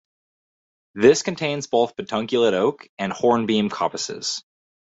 This 0.95 1.21
contains 1.21 1.67
both 1.67 1.95
pedunculate 1.95 2.53
oak 2.55 2.89
and 2.97 3.13
hornbeam 3.13 3.69
coppices. 3.69 4.43